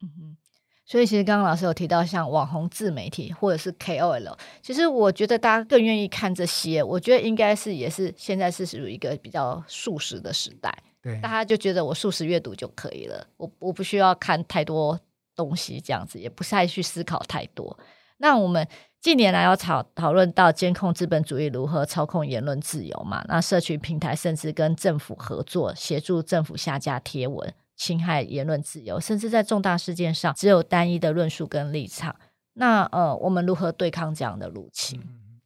[0.04, 0.38] 嗯哼。
[0.86, 6.84] 所以，其实刚刚老师有提到像网红自媒体或者是 KOL，其实我觉得大家更愿意看这些。
[6.84, 15.00] 我觉得应该是也是现在是属于一个比较速食的时代，对，大家就觉得我速食阅读就可以了，我我不需要看太多
[15.36, 17.80] 东西，这样子也不太去思考太多。
[18.18, 18.68] 那我们
[19.02, 23.24] 近年来要讨讨论到监控资本主义如何操控言论自由嘛？
[23.28, 27.54] 那社群平台甚至跟政府合作，协助政府下架贴文。
[27.78, 32.14] 侵害言论自由，甚至在重大事件上只有单一的论述跟立场。
[32.56, 35.00] 那呃，我们如何对抗这样的入侵？
[35.00, 35.40] 嗯、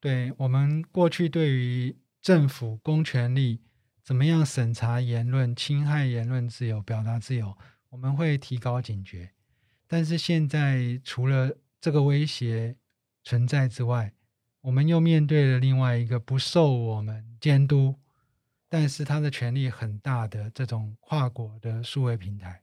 [0.00, 3.60] 对我们过去对于政府公权力
[4.02, 7.56] 怎么样审查言论、侵害言论自由、表达自由，
[7.90, 9.30] 我们会提高警觉。
[9.86, 12.74] 但是现在除了这个威胁
[13.22, 14.12] 存在之外，
[14.60, 17.96] 我们又面对了另外一个不受我们监督。
[18.72, 22.62] 但是他的权力很大的这种跨国的数位平台，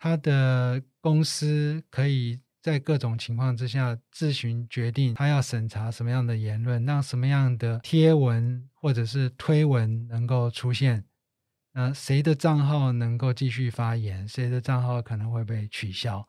[0.00, 11.04] 他的公司可以在各种情况之下自行决定，他要审查什么样的言论，让什么样的贴文或者是推文能够出现，
[11.70, 16.28] 那谁的账号能够继续发言，谁的账号可能会被取消，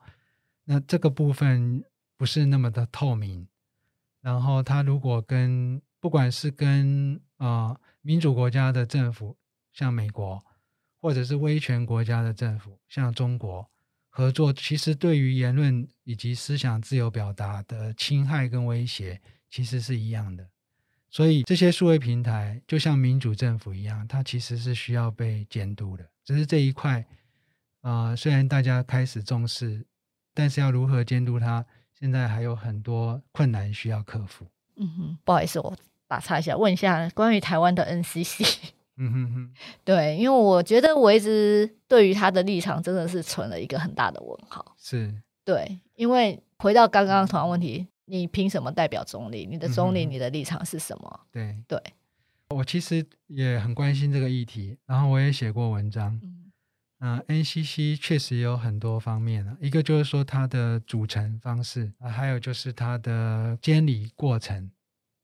[0.62, 1.82] 那这个部分
[2.18, 3.48] 不是那么的透明。
[4.20, 7.70] 然后他如果跟不管是跟啊。
[7.70, 9.36] 呃民主国家的政府，
[9.70, 10.42] 像美国，
[10.98, 13.68] 或者是威权国家的政府，像中国，
[14.08, 20.48] 合作，其实对于言论以及思想自由表达的侵害跟威胁，其实是一样的。
[21.10, 26.08] 所以这些数位平台，就像民主政府一样，它其实是需要被监督的。
[26.24, 27.04] 只是这一块，
[27.82, 29.84] 啊、呃，虽然大家开始重视，
[30.32, 31.66] 但是要如何监督它，
[31.98, 34.46] 现在还有很多困难需要克服。
[34.76, 35.76] 嗯哼，不好意思，我
[36.06, 38.70] 打岔一下，问一下关于台湾的 NCC。
[38.96, 39.50] 嗯哼哼，
[39.84, 44.74] 对，因为我觉得我一直对于他的立场真的是存了一个很大的问号。
[44.76, 45.12] 是，
[45.44, 49.46] 对，因为回到刚刚同样问题，你凭什么代表中立？
[49.46, 51.20] 你的中立，你的立场是什么？
[51.32, 51.92] 嗯、对，对，
[52.56, 56.18] 我其实也很关心这个议题，然后我也写过文章。
[56.22, 56.47] 嗯，
[56.98, 64.70] 呃，NCC 确实有很多方面啊，一个就是说它的组成方式啊，还有就是它的监理过程。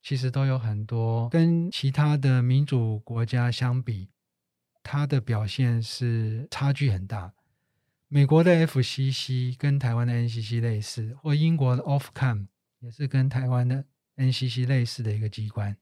[0.03, 4.11] 其实都有很多跟其他的民主国家相比，
[4.83, 7.33] 它的表现是差距很大。
[8.09, 12.49] 美国的 FCC 跟台湾的 NCC 类似，或英国的 Ofcom
[12.81, 13.87] 也是跟台湾的
[14.18, 15.75] NCC 类似的一个机关。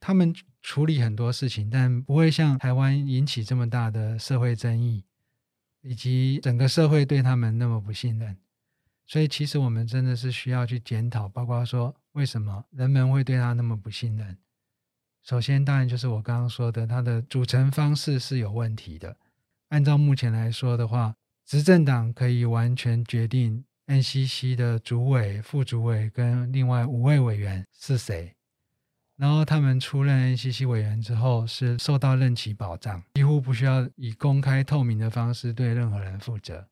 [0.00, 5.04] 他们处理很多事情，但不会像台湾引起这么大的社会争议，
[5.82, 8.36] 以及整个社会对他们那么不信任。
[9.06, 14.38] 所以，其实我们真的是需要去检讨，包括说为什么人们会对他那么不信任。
[15.22, 19.16] 首先，当然就是我刚刚说的，它的组成方式是有问题的。
[19.68, 21.14] 按照目前来说的话，
[21.44, 28.34] 执政党可以完全决定 NCC 的主委、副主委跟另外五位委员是谁，
[29.20, 36.66] 然后他们出任 NCC 委员之后是受到任期保障，几乎不需要以公开透明的方式对任何人负责。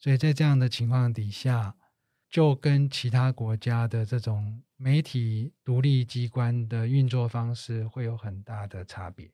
[0.00, 1.74] 所以在这样的情况底下，
[2.30, 9.30] 就跟其他国家的这种媒体独立机关的运作方式会有很大的差别。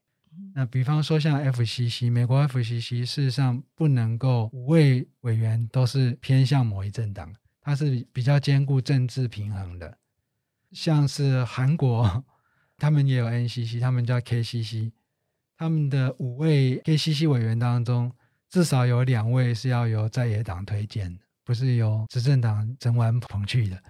[0.57, 9.97] 那比方说像 FCC，美国 FCC 事实上不能够五位委员都是偏向某一政党，它是比较兼顾政治平衡的。
[10.75, 12.25] 像是韩国，
[12.77, 14.93] 他们也有 NCC，他们叫 KCC，
[15.57, 18.13] 他们的五位 KCC 委员当中，
[18.51, 23.83] 至少有两位是要由在野党推荐，不是由执政党整碗捧去的。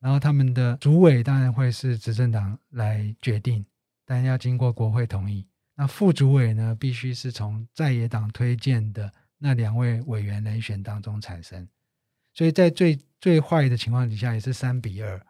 [0.00, 3.64] 然后他们的主委当然会是执政党来决定，
[4.04, 5.46] 但要经过国会同意。
[5.76, 11.66] 那副主委呢，必须是从在野党推荐的那两位委员人选当中产生。
[12.34, 15.24] 所以在最最坏的情况底下，也是三比二，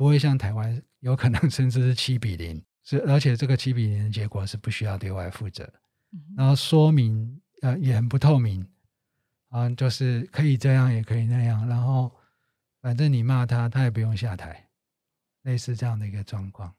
[0.00, 2.64] 不会像台湾有可能甚至是七比零。
[2.82, 5.70] 是而且这个七比零的结果是不需要对外负责。
[6.34, 7.38] 然后说明。
[7.62, 8.66] 呃，也很不透明，
[9.50, 12.10] 啊，就是可以这样，也可以那样，然后
[12.80, 14.70] 反正你骂他，他也不用下台，
[15.42, 16.72] 类似这样的一个状况。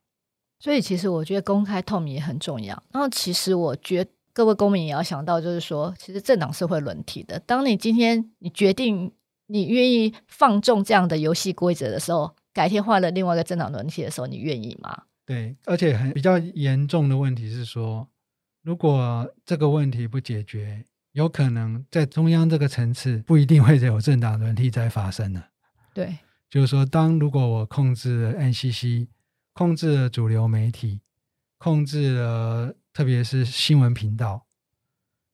[0.57, 2.81] 所以其实我觉得公开透明也很重要。
[2.91, 7.39] 然后其实我觉得各位公民也要想到，就是说，其实政党是会轮替的。
[7.41, 9.13] 当你今天你决定
[9.45, 15.03] 你愿意放纵这样的游戏规则的时候，改天换了另外一个政党轮替的时候，你愿意吗？
[15.25, 18.07] 对，而且很比较严重的问题是说。
[18.63, 25.47] 如果这个问题不解决，有可能在中央这个层次不一定会有政党轮替再发生了。
[25.95, 29.07] 对，就是说，当如果我控制了 NCC，
[29.53, 31.01] 控制了主流媒体，
[31.57, 34.45] 控制了特别是新闻频道，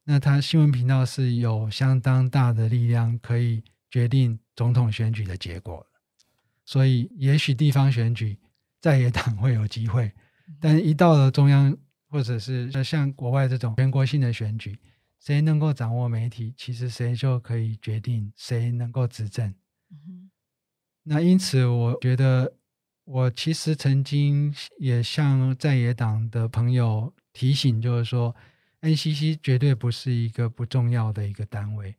[0.05, 5.86] 那他新闻频道是有相当大的力量可以决定总统选举的结果。
[6.67, 8.37] 所以，也许地方选举
[8.79, 10.11] 在野党会有机会，
[10.61, 11.75] 但一到了中央。
[12.09, 14.79] 或者是像国外这种全国性的选举，
[15.19, 19.53] 谁能够掌握媒体，其实谁就可以决定谁能够执政。
[19.91, 20.31] 嗯。
[21.03, 22.53] 那因此，我觉得
[23.03, 28.33] 我其实曾经也向在野党的朋友提醒，就是说
[28.79, 31.93] ，NCC 绝对不是一个不重要的一个单位，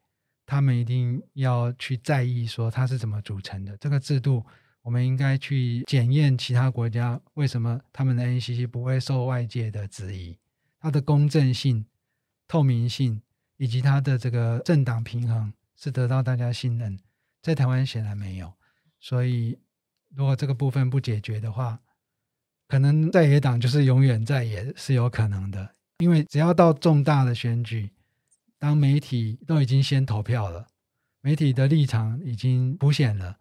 [0.50, 4.42] 他们一定要去在意说它是怎么组成的这个制度。
[4.80, 10.38] 我们应该去检验其他国家为什么他们的 NCC 不会受外界的质疑，
[10.80, 11.84] 它的公正性、
[12.46, 13.20] 透明性
[13.58, 16.98] 以及它的这个政党平衡是得到大家信任，
[17.42, 18.50] 在台湾显然没有。
[18.98, 19.58] 所以，
[20.14, 21.78] 如果这个部分不解决的话，
[22.66, 25.74] 可能在野党就是永远在野是有可能的。
[25.98, 27.90] 因为只要到重大的选举，
[28.58, 30.66] 当媒体都已经先投票了，
[31.20, 33.36] 媒体的立场已经凸显了。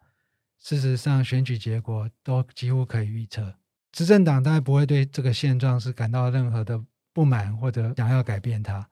[0.59, 3.55] 事实上，选举结果都几乎可以预测。
[3.91, 8.88] 执政党当然不会对这个现状是感到任何的不满或者想要改变它，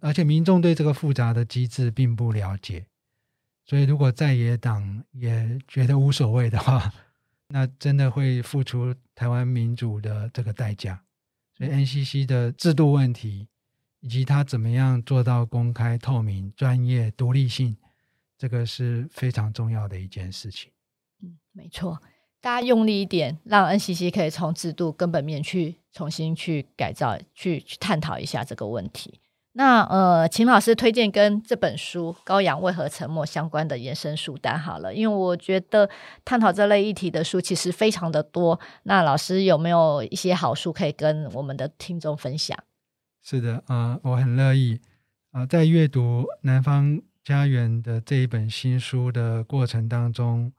[0.00, 2.86] 而且民众对这个复杂的机制并不了解。
[3.64, 6.92] 所以，如果在野党也觉得无所谓的话，
[7.48, 11.02] 那真的会付出台湾民主的这个代价。
[11.58, 13.48] 所以，NCC 的制度问题
[14.06, 17.76] 以及它怎么样做到公开、透明、专业、独立性，
[18.38, 20.70] 这个是非常重要的一件事情。
[21.24, 22.00] 嗯，没错，
[22.40, 29.18] 大家用力一点，让 NCC 可以从制度根本面去重新去改造，去去探讨一下这个问题。
[29.54, 35.90] 那呃，秦老师推荐跟这本书《羔羊为何沉默》相关的延伸书单好了，因为我觉得
[36.24, 38.60] 探讨这类议题的书其实非常的多。
[38.84, 42.56] 那老师有没有一些好书可以跟我们的听众分享？
[43.28, 44.80] 是的，啊、我很乐意
[45.32, 50.52] 啊、在阅读南方家园的这一本新书的过程当中，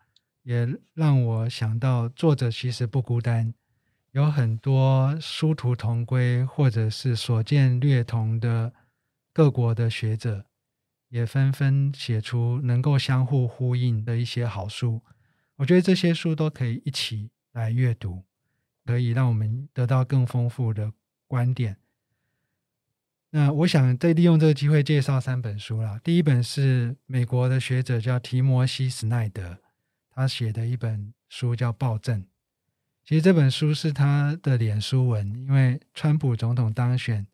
[0.44, 3.54] 也让我想到作者其实不孤单。
[4.12, 8.74] 有很多殊途同归，或者是所见略同的
[9.32, 10.46] 各国的学者，
[11.08, 15.02] 也纷纷写出能够相互呼应的一些好书。
[15.56, 18.26] 我觉得这些书都可以一起来阅读，
[18.86, 20.92] 可以让我们得到更丰富的
[21.28, 21.78] 观点。
[23.30, 26.00] 那我想再利用这个机会介绍三本书啦。
[26.04, 29.58] 第一本是美国的学者叫提摩西·史奈德，
[30.10, 32.22] 他写的一本书叫《暴政》。
[33.04, 37.28] 其实这本书是他的脸书文，因为川普总统当选，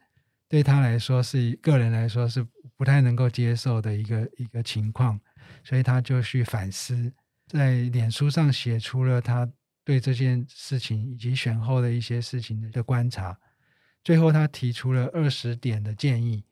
[0.50, 5.20] 对他来说是个人来说是不太能够接受的一个一个情况，
[5.64, 7.14] 所以他就去反思，
[7.48, 9.48] 在脸书上写出了他
[9.84, 13.38] 对这件事情以及选后的一些事情的观察。
[14.04, 16.44] 最后，他提出了二十点的建议，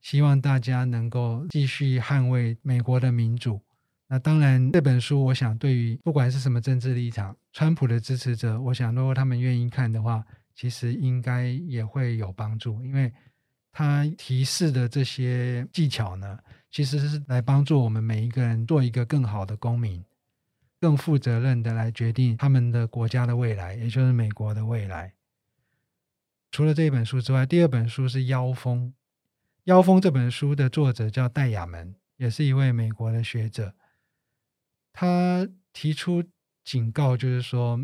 [0.00, 3.60] 希望大家能够继续捍卫美国的民主。
[4.08, 13.12] 那当然，这本书我想对于不管是什么政治立场，川普的支持者，我想如果他们愿意看的话，其实应该也会有帮助，因为
[13.72, 16.38] 他提示的这些技巧呢，
[16.70, 20.04] 其实是来帮助我们每一个人做一个更好的公民，
[20.80, 25.12] 更负责任的来决定他们的国家的未来，也就是美国的未来。
[26.50, 28.86] 除了这一本书之外，第二本书是《妖风》。
[29.64, 33.74] 《妖风》这本书的作者叫戴亚门，也是一位美国的学者。
[34.92, 36.24] 他提出
[36.64, 37.78] 警告，就是说，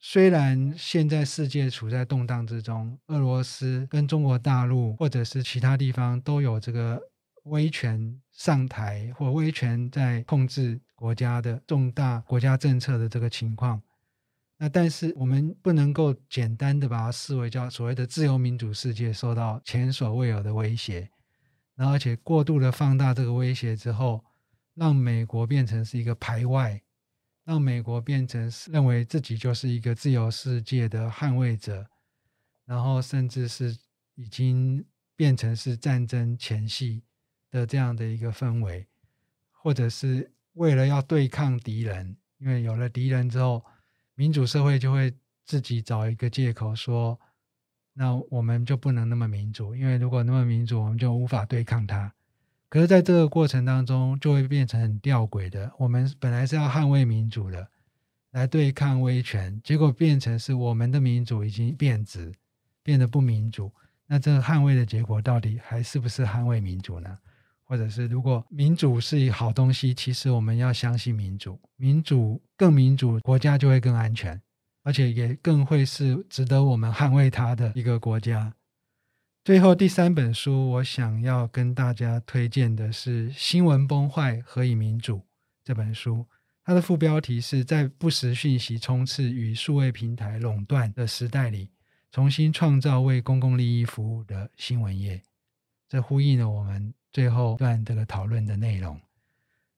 [0.00, 7.00] 虽然现在世界处在动荡之中，俄罗斯跟中国大陆或者是其他地方都有这个
[7.44, 13.80] 威权上台或威权在控制国家的重大国家政策的这个情况，
[14.58, 21.10] 那但是我们不能够简单的把它视为叫所谓的自由民主世界受到前所未有的威胁，
[21.74, 24.24] 然后而且过度的放大这个威胁之后。
[24.76, 26.82] 让美国变成是一个排外，
[27.44, 31.86] 让美国变成是认为自己就是一个自由世界的捍卫者，
[32.66, 33.74] 然后甚至是
[34.16, 34.84] 已经
[35.16, 37.02] 变成是战争前夕
[37.50, 38.86] 的这样的一个氛围，
[39.50, 43.64] 或者是为了要对抗敌人，因为有了敌人之后，
[44.16, 45.14] 民主社会就会
[45.44, 47.20] 自己找一个借口说，
[47.92, 52.12] 那我们就不能那么民主，因为如果那么民主，我们就无法对抗它。
[52.68, 55.70] 可是，在这个过程当中，就会变成很吊诡的。
[55.78, 57.68] 我们本来是要捍卫民主的，
[58.32, 62.34] 来对抗威权，结果变成是我们的民主已经变质，
[62.82, 63.72] 变得不民主。
[64.06, 67.18] 那这个捍卫的结果，到底还是不是捍卫民主呢？
[67.66, 74.40] 或者是，如果民主是一好东西，其实我们要相信民主，民主更民主，国家就会更安全，
[74.84, 78.54] 而且也更会是值得我们捍卫它的一个国家。
[79.44, 85.16] 最后第三本书，我想要跟大家推荐的是《新闻崩坏，何以民主》
[85.64, 86.24] 这本书。
[86.64, 91.70] 它的副标题是在不实讯息充斥与数位平台垄断的时代里，
[92.10, 95.22] 重新创造为公共利益服务的新闻业。
[95.88, 99.00] 这呼应了我们最后段这个讨论的内容。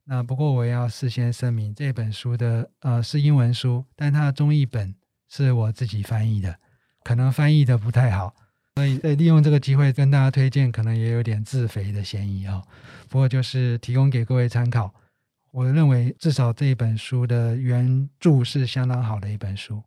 [0.05, 4.95] 那不过我要事先声明，这本书的呃是英文书，但它的中译本
[5.29, 6.59] 是我自己翻译的，
[7.05, 8.35] 可能翻译的不太好。
[8.76, 12.62] 所以，利用这个机会跟大家推荐，可能也有点自肥的嫌疑哦。
[13.09, 14.95] 不过，就是提供给各位参考。
[15.51, 19.83] 我认为，至少这本书的原著是相当好的一本书，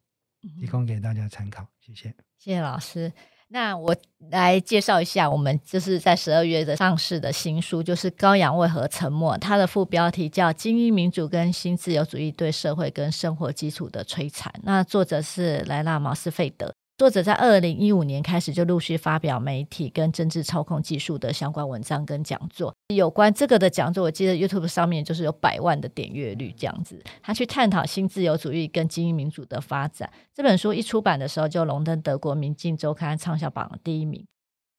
[0.59, 1.65] 提供给大家参考。
[1.79, 3.11] 谢谢，谢谢老师。
[3.53, 3.93] 那我
[4.29, 9.35] 来介绍一下，我们就是在十二月的上市的新书，就是《羔羊为何沉默》。
[9.39, 14.51] 它的副标题叫《精英民主跟新自由主义对社会跟生活基础的摧残》。
[14.63, 16.73] 那作者是莱纳·毛斯费德。
[17.01, 22.71] 作者在二零一五年开始就陆续发表媒体跟政治操控技术的相关文章跟讲座。
[22.93, 27.01] 有关这个的讲座，我记得 YouTube 上面就是有百万的点阅率这样子。
[27.23, 30.07] 他去探讨新自由主义跟精英民主的发展。
[30.35, 34.23] 这本书一出版的时候，就荣登德国《明镜周刊》畅销榜第一名。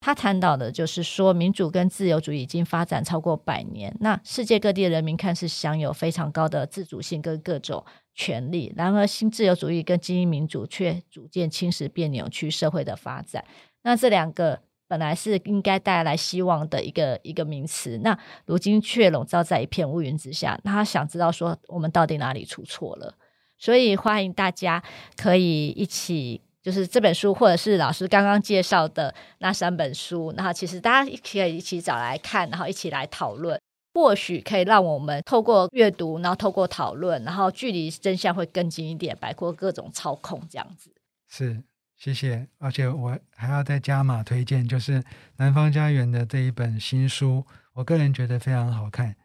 [0.05, 7.85] 他谈到的就是说，民主跟自由主义已经发展超过百年，那世界各地的人民看似享有非常高的自主性跟各种
[8.15, 13.45] 权利，然而新自由主义跟精英民主却逐渐侵蚀并扭曲社会的发展。
[13.83, 20.61] 那这两个本来是应该带来希望的一个一个名词，那如今却笼罩在一片乌云之下。
[20.65, 23.15] 他想知道说，我们到底哪里出错了？
[23.59, 24.83] 所以欢迎大家
[25.17, 26.43] 可以一起。
[26.63, 33.61] 就是这本书，或者是老师刚刚介绍的那三本书，然后其实大家可以一起找来看，然后一起来讨论，
[33.93, 40.95] 或许可以让我们透过阅读，然后透过讨论，然后距离真相会更近一点，摆脱各种操控，这样子。
[41.29, 41.63] 是，
[41.97, 42.49] 谢谢。
[42.59, 45.03] 而且我还要再加码推荐，就是
[45.37, 49.17] 南方家园的这一本新书，我个人觉得非常好看。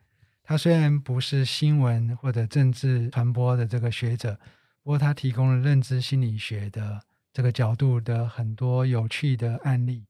[0.44, 4.40] 他虽然不是新闻或者政治传播的这个学者，
[4.84, 7.02] 不过他提供了认知心理学的。
[7.34, 10.08] 这个角度的很多有趣的案例，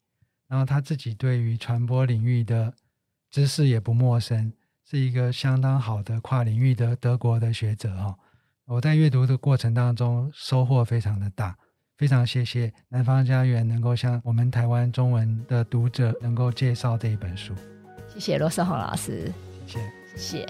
[0.47, 2.73] 然后他自己对于传播领域的
[3.29, 4.51] 知识也不陌生，
[4.89, 8.15] 是一个相当好的跨领域的德国的学者哈。
[8.65, 11.55] 我在阅读的过程当中收获非常的大，
[11.97, 17.53] 非常谢谢南方家园能够向我们台湾中文的读者能够介绍这一本书。
[18.13, 19.31] 谢谢罗世宏老师，
[19.65, 19.79] 谢谢，
[20.15, 20.47] 谢谢。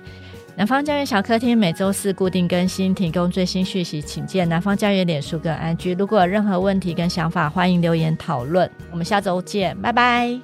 [0.56, 5.96] 南方家园小客厅每周四固定更新，提供最新讯息，请见南方家园脸书跟 IG。
[5.96, 8.68] 如果有任何问题跟想法，欢迎留言讨论。
[8.90, 10.42] 我们下周见，拜拜，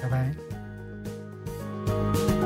[0.00, 0.47] 拜拜。
[1.88, 2.37] you